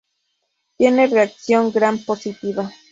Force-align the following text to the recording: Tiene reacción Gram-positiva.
Tiene 0.77 1.05
reacción 1.05 1.71
Gram-positiva. 1.71 2.71